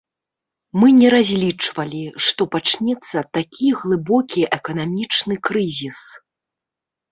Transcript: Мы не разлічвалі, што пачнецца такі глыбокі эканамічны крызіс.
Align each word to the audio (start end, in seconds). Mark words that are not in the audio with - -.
Мы 0.83 0.87
не 0.99 1.11
разлічвалі, 1.15 2.01
што 2.29 2.41
пачнецца 2.55 3.17
такі 3.39 3.67
глыбокі 3.83 4.41
эканамічны 4.61 5.41
крызіс. 5.51 5.99